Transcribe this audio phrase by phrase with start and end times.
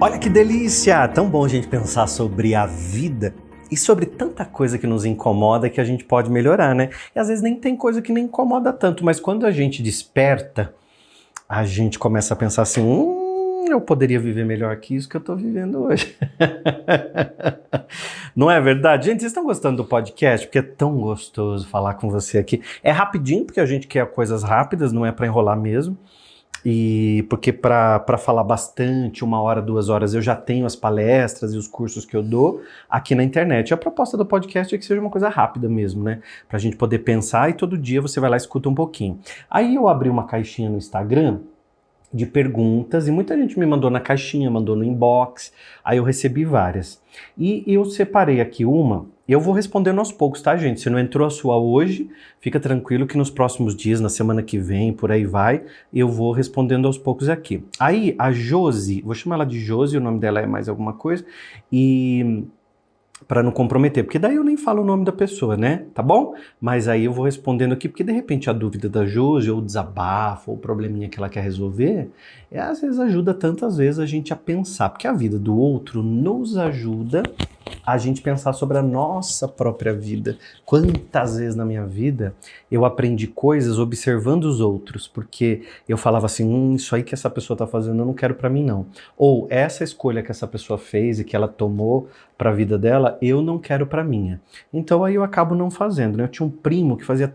[0.00, 1.08] Olha que delícia!
[1.08, 3.34] Tão bom a gente pensar sobre a vida
[3.68, 6.90] e sobre tanta coisa que nos incomoda que a gente pode melhorar, né?
[7.16, 10.72] E às vezes nem tem coisa que nem incomoda tanto, mas quando a gente desperta,
[11.48, 15.20] a gente começa a pensar assim: hum, eu poderia viver melhor que isso que eu
[15.20, 16.16] tô vivendo hoje.
[18.36, 19.06] Não é verdade?
[19.06, 20.46] Gente, vocês estão gostando do podcast?
[20.46, 22.62] Porque é tão gostoso falar com você aqui.
[22.84, 25.98] É rapidinho, porque a gente quer coisas rápidas, não é para enrolar mesmo.
[26.64, 31.56] E porque para falar bastante, uma hora, duas horas, eu já tenho as palestras e
[31.56, 33.72] os cursos que eu dou aqui na internet.
[33.72, 36.20] A proposta do podcast é que seja uma coisa rápida mesmo, né?
[36.48, 39.18] Para a gente poder pensar e todo dia você vai lá e escuta um pouquinho.
[39.50, 41.40] Aí eu abri uma caixinha no Instagram
[42.12, 45.52] de perguntas e muita gente me mandou na caixinha, mandou no inbox,
[45.84, 47.00] aí eu recebi várias.
[47.36, 50.80] E eu separei aqui uma, eu vou respondendo aos poucos, tá, gente?
[50.80, 52.10] Se não entrou a sua hoje,
[52.40, 56.32] fica tranquilo que nos próximos dias, na semana que vem, por aí vai, eu vou
[56.32, 57.62] respondendo aos poucos aqui.
[57.78, 61.24] Aí a Josi, vou chamar ela de Josi, o nome dela é mais alguma coisa,
[61.70, 62.44] e
[63.26, 65.84] para não comprometer, porque daí eu nem falo o nome da pessoa, né?
[65.92, 66.34] Tá bom?
[66.60, 69.62] Mas aí eu vou respondendo aqui, porque de repente a dúvida da Josi, ou o
[69.62, 72.10] desabafo, ou o probleminha que ela quer resolver,
[72.50, 76.02] é, às vezes ajuda tantas vezes a gente a pensar, porque a vida do outro
[76.02, 77.22] nos ajuda
[77.86, 80.36] a gente pensar sobre a nossa própria vida.
[80.64, 82.34] Quantas vezes na minha vida
[82.70, 87.30] eu aprendi coisas observando os outros, porque eu falava assim, hum, isso aí que essa
[87.30, 88.86] pessoa está fazendo eu não quero para mim não.
[89.16, 93.18] Ou essa escolha que essa pessoa fez e que ela tomou para a vida dela,
[93.20, 94.40] eu não quero para minha.
[94.72, 96.16] Então aí eu acabo não fazendo.
[96.16, 96.24] Né?
[96.24, 97.26] Eu tinha um primo que fazia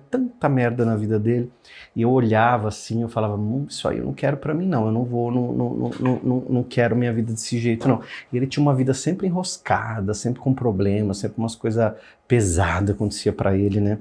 [0.44, 1.50] tanta merda na vida dele
[1.96, 4.88] e eu olhava assim, eu falava, hum, isso aí eu não quero para mim não.
[4.88, 8.02] Eu não vou, não, não, não, não, não quero minha vida desse jeito não.
[8.32, 11.94] E ele tinha uma vida sempre enroscada, sempre com problemas, sempre umas coisas
[12.28, 14.00] pesadas acontecia para ele, né?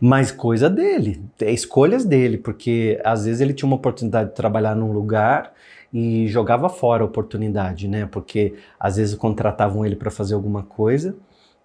[0.00, 4.74] Mas coisa dele, é escolhas dele, porque às vezes ele tinha uma oportunidade de trabalhar
[4.74, 5.52] num lugar
[5.92, 8.08] e jogava fora a oportunidade, né?
[8.10, 11.14] Porque às vezes contratavam ele para fazer alguma coisa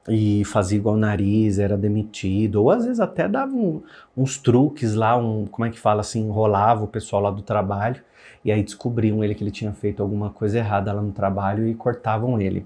[0.08, 3.82] e fazia igual o nariz, era demitido, ou às vezes até dava um,
[4.16, 8.02] uns truques lá, um, como é que fala assim, enrolava o pessoal lá do trabalho,
[8.44, 11.76] e aí descobriam ele que ele tinha feito alguma coisa errada lá no trabalho e
[11.76, 12.66] cortavam ele.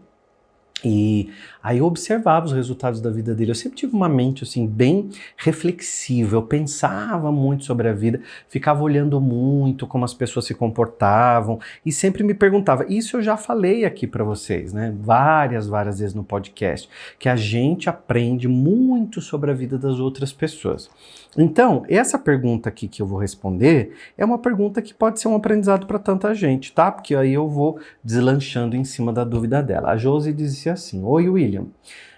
[0.84, 1.30] E
[1.62, 3.52] aí eu observava os resultados da vida dele.
[3.52, 6.36] Eu sempre tive uma mente assim bem reflexiva.
[6.36, 8.20] Eu pensava muito sobre a vida,
[8.50, 12.86] ficava olhando muito como as pessoas se comportavam e sempre me perguntava.
[12.90, 14.94] Isso eu já falei aqui para vocês, né?
[15.00, 20.34] Várias, várias vezes no podcast, que a gente aprende muito sobre a vida das outras
[20.34, 20.90] pessoas.
[21.38, 25.36] Então, essa pergunta aqui que eu vou responder é uma pergunta que pode ser um
[25.36, 26.92] aprendizado para tanta gente, tá?
[26.92, 29.92] Porque aí eu vou deslanchando em cima da dúvida dela.
[29.92, 31.68] A Josi dizia assim: Oi, William.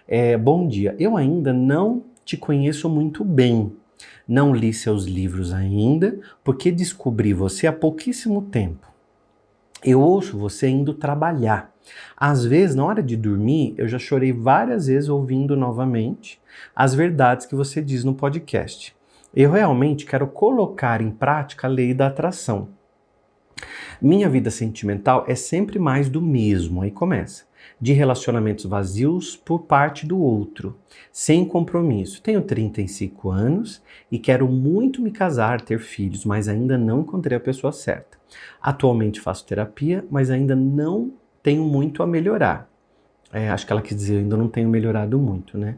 [0.08, 0.96] É, bom dia.
[1.00, 3.74] Eu ainda não te conheço muito bem.
[4.28, 8.88] Não li seus livros ainda, porque descobri você há pouquíssimo tempo.
[9.84, 11.74] Eu ouço você indo trabalhar.
[12.16, 16.40] Às vezes, na hora de dormir, eu já chorei várias vezes ouvindo novamente
[16.76, 18.96] as verdades que você diz no podcast.
[19.36, 22.70] Eu realmente quero colocar em prática a lei da atração.
[24.02, 27.46] Minha vida sentimental é sempre mais do mesmo, aí começa.
[27.84, 30.78] De relacionamentos vazios por parte do outro,
[31.12, 32.22] sem compromisso.
[32.22, 37.42] Tenho 35 anos e quero muito me casar, ter filhos, mas ainda não encontrei a
[37.42, 38.18] pessoa certa.
[38.62, 41.12] Atualmente faço terapia, mas ainda não
[41.42, 42.70] tenho muito a melhorar.
[43.32, 45.76] É, acho que ela quis dizer, ainda não tenho melhorado muito, né?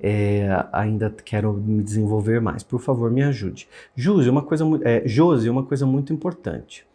[0.00, 2.62] é, ainda quero me desenvolver mais.
[2.62, 3.68] Por favor, me ajude.
[3.94, 6.86] Josi, uma coisa, é, Josi, uma coisa muito importante.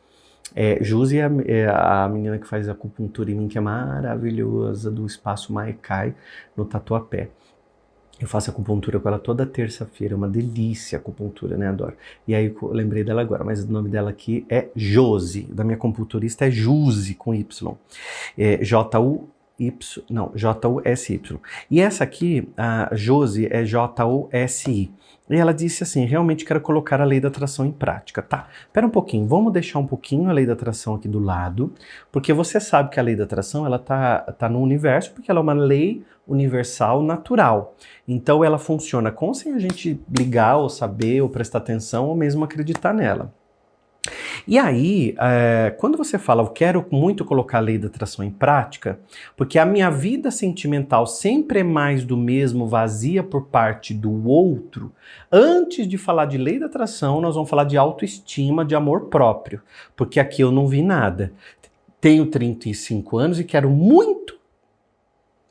[0.56, 5.06] É, é a, é a, menina que faz acupuntura em mim, que é maravilhosa, do
[5.06, 6.14] espaço Maekai,
[6.56, 7.30] no Tatuapé.
[8.20, 11.68] Eu faço acupuntura com ela toda terça-feira, é uma delícia acupuntura, né?
[11.70, 11.96] Adoro.
[12.28, 15.76] E aí eu lembrei dela agora, mas o nome dela aqui é Josi, da minha
[15.76, 17.76] acupunturista é Juzi, com Y.
[18.38, 19.28] É J-U
[19.62, 21.40] Y, não, J-U-S-Y.
[21.70, 24.92] E essa aqui, a Josi, é J-U-S-I.
[25.30, 28.22] E ela disse assim: realmente quero colocar a lei da atração em prática.
[28.22, 31.74] Tá, espera um pouquinho, vamos deixar um pouquinho a lei da atração aqui do lado,
[32.12, 35.40] porque você sabe que a lei da atração ela tá, tá no universo, porque ela
[35.40, 37.76] é uma lei universal natural.
[38.08, 42.44] Então ela funciona com sem a gente ligar ou saber ou prestar atenção ou mesmo
[42.44, 43.34] acreditar nela.
[44.48, 48.32] E aí, é, quando você fala, eu quero muito colocar a lei da atração em
[48.32, 49.00] prática,
[49.38, 54.92] porque a minha vida sentimental sempre é mais do mesmo, vazia por parte do outro,
[55.32, 59.62] antes de falar de lei da atração, nós vamos falar de autoestima, de amor próprio,
[59.96, 61.32] porque aqui eu não vi nada.
[62.00, 64.41] Tenho 35 anos e quero muito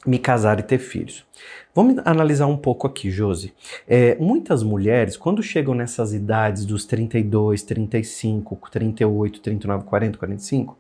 [0.07, 1.27] me casar e ter filhos.
[1.75, 3.53] Vamos analisar um pouco aqui, Josi.
[3.87, 10.79] É, muitas mulheres, quando chegam nessas idades dos 32, 35, 38, 39, 40, 45,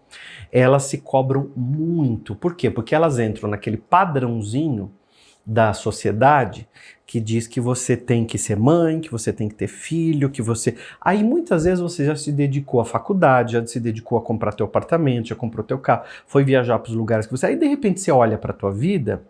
[0.50, 2.34] elas se cobram muito.
[2.34, 2.70] Por quê?
[2.70, 4.90] Porque elas entram naquele padrãozinho
[5.44, 6.68] da sociedade
[7.10, 10.40] que diz que você tem que ser mãe, que você tem que ter filho, que
[10.40, 10.76] você.
[11.00, 14.64] Aí muitas vezes você já se dedicou à faculdade, já se dedicou a comprar teu
[14.64, 17.46] apartamento, já comprou teu carro, foi viajar para os lugares que você.
[17.46, 19.22] Aí de repente você olha para tua vida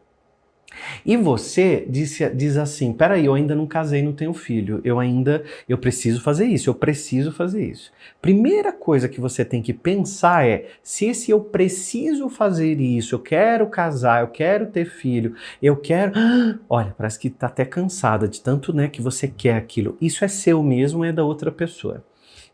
[1.05, 5.45] e você disse, diz assim: peraí, eu ainda não casei, não tenho filho, eu ainda
[5.69, 7.93] eu preciso fazer isso, eu preciso fazer isso.
[8.21, 13.19] Primeira coisa que você tem que pensar é: se esse eu preciso fazer isso, eu
[13.19, 16.13] quero casar, eu quero ter filho, eu quero.
[16.69, 19.97] Olha, parece que tá até cansada de tanto né, que você quer aquilo.
[20.01, 22.05] Isso é seu mesmo, é da outra pessoa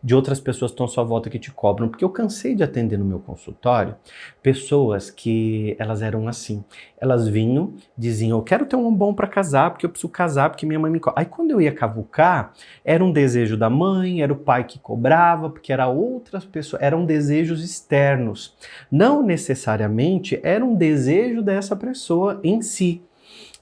[0.06, 2.62] de outras pessoas que estão à sua volta que te cobram, porque eu cansei de
[2.62, 3.96] atender no meu consultório
[4.40, 6.62] pessoas que elas eram assim.
[6.96, 10.64] Elas vinham, diziam: "Eu quero ter um bom para casar, porque eu preciso casar, porque
[10.64, 11.20] minha mãe me cobra".
[11.20, 12.52] Aí quando eu ia cavucar,
[12.84, 17.04] era um desejo da mãe, era o pai que cobrava, porque era outras pessoas, eram
[17.04, 18.54] desejos externos.
[18.88, 23.02] Não necessariamente era um desejo dessa pessoa em si.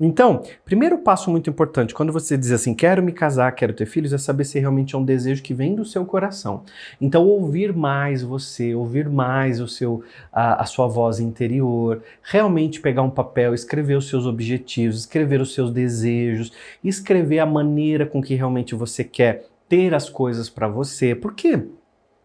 [0.00, 4.12] Então, primeiro passo muito importante, quando você diz assim, quero me casar, quero ter filhos,
[4.12, 6.64] é saber se realmente é um desejo que vem do seu coração.
[7.00, 10.02] Então, ouvir mais você, ouvir mais o seu,
[10.32, 15.54] a, a sua voz interior, realmente pegar um papel, escrever os seus objetivos, escrever os
[15.54, 16.52] seus desejos,
[16.82, 21.14] escrever a maneira com que realmente você quer ter as coisas para você.
[21.14, 21.62] Por quê?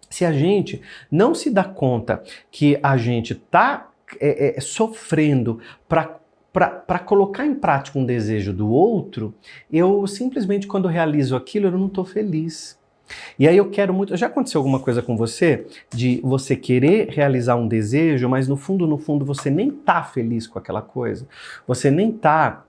[0.09, 0.81] Se a gente
[1.11, 6.18] não se dá conta que a gente está é, é, sofrendo para
[6.51, 9.33] para colocar em prática um desejo do outro,
[9.71, 12.79] eu simplesmente quando realizo aquilo, eu não estou feliz.
[13.37, 14.15] E aí eu quero muito.
[14.15, 18.85] Já aconteceu alguma coisa com você de você querer realizar um desejo, mas no fundo,
[18.85, 21.27] no fundo, você nem tá feliz com aquela coisa.
[21.67, 22.65] Você nem tá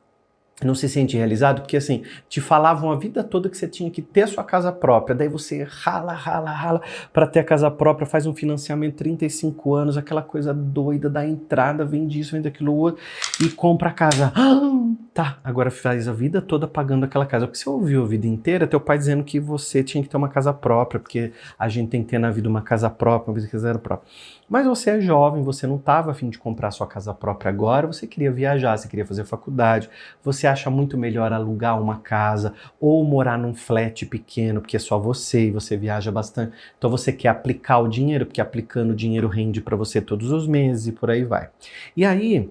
[0.66, 4.02] não se sente realizado, porque assim, te falavam a vida toda que você tinha que
[4.02, 8.06] ter a sua casa própria, daí você rala, rala, rala para ter a casa própria,
[8.06, 13.02] faz um financiamento 35 anos, aquela coisa doida da entrada, vende isso, vende aquilo outro
[13.40, 14.32] e compra a casa.
[14.34, 14.60] Ah,
[15.12, 17.46] tá, agora faz a vida toda pagando aquela casa.
[17.46, 20.28] Porque você ouviu a vida inteira teu pai dizendo que você tinha que ter uma
[20.28, 23.78] casa própria, porque a gente tem que ter na vida uma casa própria, uma que
[23.78, 24.08] própria.
[24.48, 28.06] Mas você é jovem, você não estava afim de comprar sua casa própria agora, você
[28.06, 29.88] queria viajar, você queria fazer faculdade,
[30.22, 34.98] você acha muito melhor alugar uma casa ou morar num flat pequeno, porque é só
[34.98, 36.52] você e você viaja bastante.
[36.76, 40.46] Então você quer aplicar o dinheiro, porque aplicando o dinheiro rende para você todos os
[40.46, 41.48] meses e por aí vai.
[41.96, 42.50] E aí,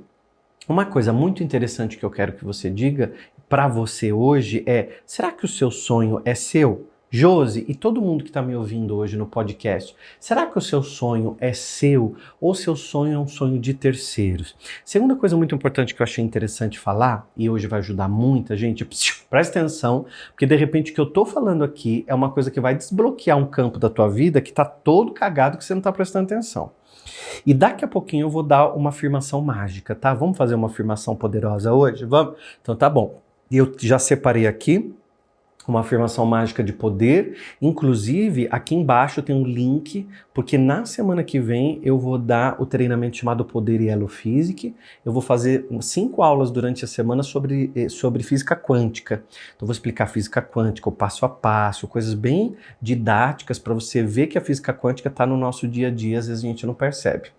[0.67, 3.13] uma coisa muito interessante que eu quero que você diga
[3.47, 6.87] para você hoje é: será que o seu sonho é seu?
[7.11, 10.83] Josi e todo mundo que está me ouvindo hoje no podcast, será que o seu
[10.83, 14.55] sonho é seu ou seu sonho é um sonho de terceiros?
[14.85, 18.87] Segunda coisa muito importante que eu achei interessante falar e hoje vai ajudar muita gente,
[19.27, 22.59] presta atenção, porque de repente o que eu estou falando aqui é uma coisa que
[22.59, 25.91] vai desbloquear um campo da tua vida que está todo cagado que você não está
[25.91, 26.71] prestando atenção.
[27.43, 30.13] E daqui a pouquinho eu vou dar uma afirmação mágica, tá?
[30.13, 32.05] Vamos fazer uma afirmação poderosa hoje?
[32.05, 32.35] Vamos?
[32.61, 33.19] Então tá bom.
[33.51, 34.93] Eu já separei aqui
[35.67, 37.37] uma afirmação mágica de poder.
[37.61, 42.65] Inclusive, aqui embaixo tem um link, porque na semana que vem eu vou dar o
[42.65, 44.73] treinamento chamado Poder Yellow Physics.
[45.05, 49.23] Eu vou fazer cinco aulas durante a semana sobre, eh, sobre física quântica.
[49.55, 54.27] Então, vou explicar física quântica, o passo a passo, coisas bem didáticas para você ver
[54.27, 56.73] que a física quântica está no nosso dia a dia, às vezes a gente não
[56.73, 57.38] percebe.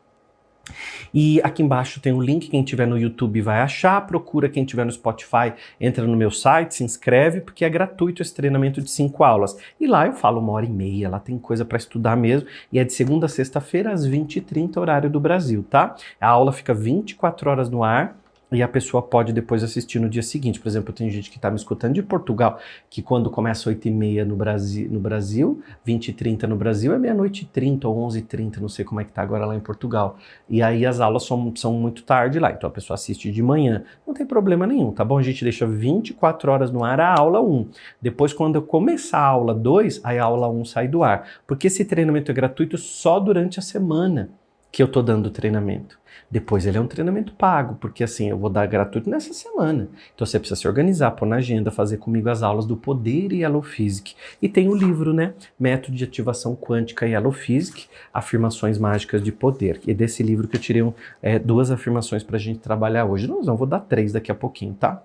[1.13, 4.85] E aqui embaixo tem o link, quem tiver no YouTube vai achar, procura quem tiver
[4.85, 9.25] no Spotify, entra no meu site, se inscreve, porque é gratuito esse treinamento de cinco
[9.25, 9.57] aulas.
[9.81, 12.79] E lá eu falo uma hora e meia, lá tem coisa para estudar mesmo, e
[12.79, 15.97] é de segunda a sexta-feira às 20h30, horário do Brasil, tá?
[16.21, 18.20] A aula fica 24 horas no ar,
[18.53, 20.59] e a pessoa pode depois assistir no dia seguinte.
[20.61, 23.91] Por exemplo, tem gente que está me escutando de Portugal, que quando começa 8 e
[23.91, 27.99] meia no Brasil, no Brasil 20 e 30 no Brasil, é meia-noite e 30 ou
[27.99, 30.19] 11 e 30, não sei como é que está agora lá em Portugal.
[30.49, 33.85] E aí as aulas são, são muito tarde lá, então a pessoa assiste de manhã.
[34.07, 35.19] Não tem problema nenhum, tá bom?
[35.19, 37.69] A gente deixa 24 horas no ar a aula 1.
[38.01, 41.29] Depois, quando eu começar a aula 2, aí a aula 1 sai do ar.
[41.47, 44.31] Porque esse treinamento é gratuito só durante a semana
[44.71, 45.99] que eu estou dando treinamento.
[46.31, 49.89] Depois ele é um treinamento pago, porque assim, eu vou dar gratuito nessa semana.
[50.15, 53.43] Então você precisa se organizar, pôr na agenda, fazer comigo as aulas do Poder e
[53.63, 54.15] Physics.
[54.41, 55.35] E tem o livro, né?
[55.59, 59.81] Método de Ativação Quântica e Physics, Afirmações Mágicas de Poder.
[59.87, 63.27] E desse livro que eu tirei um, é, duas afirmações para a gente trabalhar hoje.
[63.27, 65.03] Não, não, vou dar três daqui a pouquinho, tá?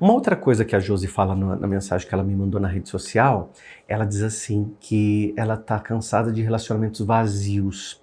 [0.00, 2.68] Uma outra coisa que a Josi fala na, na, mensagem que ela me mandou na
[2.68, 3.50] rede social,
[3.88, 8.00] ela diz assim que ela está cansada de relacionamentos vazios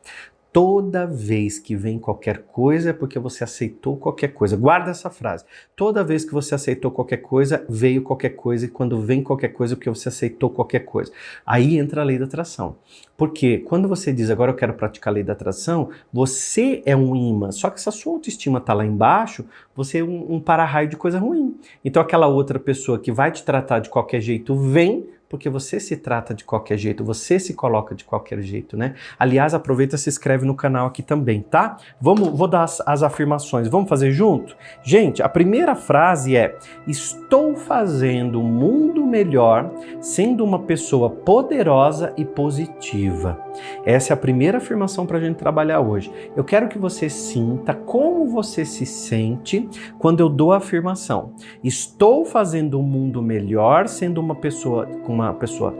[0.53, 4.57] Toda vez que vem qualquer coisa é porque você aceitou qualquer coisa.
[4.57, 5.45] Guarda essa frase.
[5.77, 9.73] Toda vez que você aceitou qualquer coisa, veio qualquer coisa, e quando vem qualquer coisa
[9.73, 11.09] é porque você aceitou qualquer coisa.
[11.45, 12.75] Aí entra a lei da atração.
[13.15, 17.15] Porque quando você diz agora eu quero praticar a lei da atração, você é um
[17.15, 17.49] imã.
[17.51, 20.97] Só que se a sua autoestima está lá embaixo, você é um, um para-raio de
[20.97, 21.55] coisa ruim.
[21.85, 25.95] Então aquela outra pessoa que vai te tratar de qualquer jeito vem porque você se
[25.95, 28.95] trata de qualquer jeito, você se coloca de qualquer jeito, né?
[29.17, 31.77] Aliás, aproveita e se inscreve no canal aqui também, tá?
[32.01, 34.57] Vamos, vou dar as, as afirmações, vamos fazer junto?
[34.83, 42.23] Gente, a primeira frase é: Estou fazendo o mundo melhor sendo uma pessoa poderosa e
[42.23, 43.37] positiva.
[43.85, 46.11] Essa é a primeira afirmação para a gente trabalhar hoje.
[46.35, 51.33] Eu quero que você sinta como você se sente quando eu dou a afirmação.
[51.61, 55.75] Estou fazendo o um mundo melhor sendo uma pessoa com uma pessoa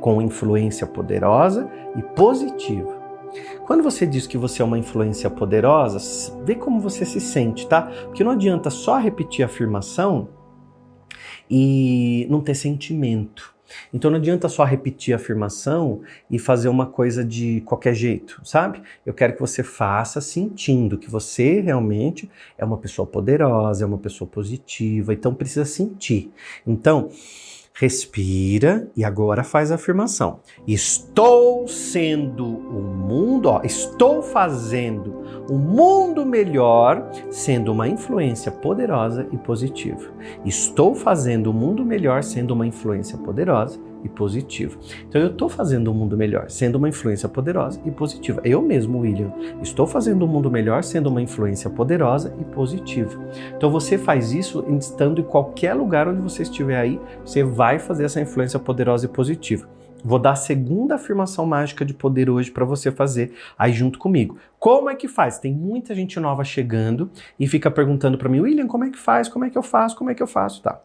[0.00, 3.04] com influência poderosa e positiva.
[3.66, 5.98] Quando você diz que você é uma influência poderosa,
[6.44, 7.90] vê como você se sente, tá?
[8.04, 10.28] Porque não adianta só repetir a afirmação
[11.50, 13.54] e não ter sentimento.
[13.92, 18.82] Então não adianta só repetir a afirmação e fazer uma coisa de qualquer jeito, sabe?
[19.04, 23.98] Eu quero que você faça sentindo que você realmente é uma pessoa poderosa, é uma
[23.98, 26.30] pessoa positiva, então precisa sentir.
[26.66, 27.08] Então,
[27.76, 30.38] Respira e agora faz a afirmação.
[30.64, 39.36] Estou sendo o mundo, ó, estou fazendo o mundo melhor sendo uma influência poderosa e
[39.36, 40.08] positiva.
[40.44, 44.78] Estou fazendo o mundo melhor sendo uma influência poderosa e positiva.
[45.08, 48.40] Então eu estou fazendo um mundo melhor, sendo uma influência poderosa e positiva.
[48.44, 49.32] Eu mesmo, William,
[49.62, 53.18] estou fazendo um mundo melhor, sendo uma influência poderosa e positiva.
[53.56, 58.04] Então você faz isso estando em qualquer lugar onde você estiver aí, você vai fazer
[58.04, 59.66] essa influência poderosa e positiva.
[60.04, 64.36] Vou dar a segunda afirmação mágica de poder hoje para você fazer aí junto comigo.
[64.58, 65.38] Como é que faz?
[65.38, 69.30] Tem muita gente nova chegando e fica perguntando para mim, William, como é que faz?
[69.30, 69.96] Como é que eu faço?
[69.96, 70.60] Como é que eu faço?
[70.60, 70.78] Tá.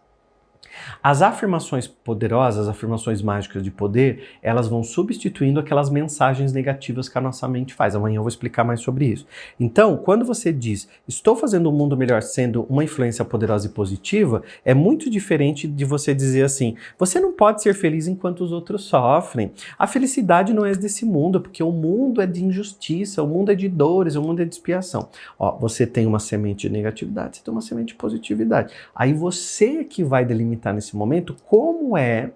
[1.01, 7.17] As afirmações poderosas, as afirmações mágicas de poder, elas vão substituindo aquelas mensagens negativas que
[7.17, 7.95] a nossa mente faz.
[7.95, 9.25] Amanhã eu vou explicar mais sobre isso.
[9.59, 14.43] Então, quando você diz, estou fazendo um mundo melhor sendo uma influência poderosa e positiva,
[14.63, 18.83] é muito diferente de você dizer assim, você não pode ser feliz enquanto os outros
[18.83, 19.51] sofrem.
[19.77, 23.55] A felicidade não é desse mundo, porque o mundo é de injustiça, o mundo é
[23.55, 25.09] de dores, o mundo é de expiação.
[25.38, 28.74] Ó, você tem uma semente de negatividade, você tem uma semente de positividade.
[28.95, 32.31] Aí você é que vai delimitar nesse momento como é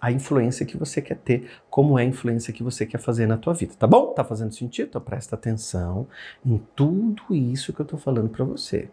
[0.00, 3.36] a influência que você quer ter, como é a influência que você quer fazer na
[3.36, 4.12] tua vida, tá bom?
[4.12, 4.88] Tá fazendo sentido?
[4.88, 6.06] Então presta atenção
[6.44, 8.88] em tudo isso que eu tô falando para você.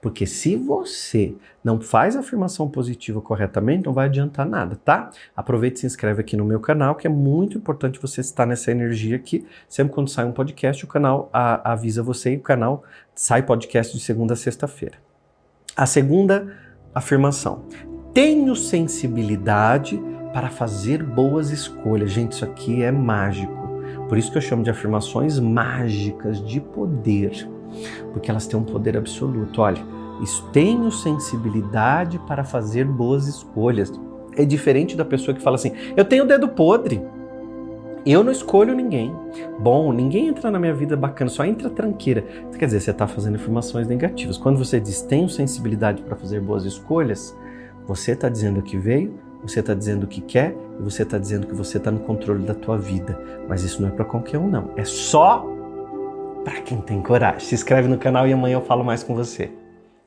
[0.00, 5.10] Porque se você não faz a afirmação positiva corretamente, não vai adiantar nada, tá?
[5.36, 8.70] Aproveite e se inscreve aqui no meu canal, que é muito importante você estar nessa
[8.70, 9.46] energia aqui.
[9.68, 13.96] Sempre quando sai um podcast, o canal a, avisa você e o canal sai podcast
[13.96, 14.98] de segunda a sexta-feira.
[15.76, 16.56] A segunda
[16.94, 17.64] afirmação
[18.14, 20.00] tenho sensibilidade
[20.32, 22.12] para fazer boas escolhas.
[22.12, 23.52] Gente, isso aqui é mágico.
[24.08, 27.48] Por isso que eu chamo de afirmações mágicas de poder,
[28.12, 29.60] porque elas têm um poder absoluto.
[29.60, 29.82] Olha,
[30.52, 33.92] tenho sensibilidade para fazer boas escolhas.
[34.36, 37.02] É diferente da pessoa que fala assim: eu tenho dedo podre.
[38.06, 39.14] Eu não escolho ninguém.
[39.58, 42.22] Bom, ninguém entra na minha vida bacana, só entra tranqueira.
[42.58, 44.36] Quer dizer, você está fazendo afirmações negativas.
[44.36, 47.34] Quando você diz tenho sensibilidade para fazer boas escolhas,
[47.86, 51.54] você está dizendo que veio, você está dizendo que quer e você está dizendo que
[51.54, 53.18] você está no controle da tua vida.
[53.48, 54.70] Mas isso não é para qualquer um, não.
[54.76, 55.46] É só
[56.44, 57.40] para quem tem coragem.
[57.40, 59.50] Se inscreve no canal e amanhã eu falo mais com você.